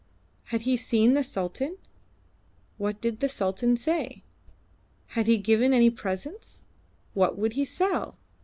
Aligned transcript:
Had 0.45 0.63
he 0.63 0.77
seen 0.77 1.13
the 1.13 1.23
Sultan? 1.23 1.77
What 2.79 2.99
did 3.01 3.19
the 3.19 3.29
Sultan 3.29 3.77
say? 3.77 4.23
Had 5.09 5.27
he 5.27 5.37
given 5.37 5.73
any 5.75 5.91
presents? 5.91 6.63
What 7.13 7.37
would 7.37 7.53
he 7.53 7.65
sell? 7.65 8.17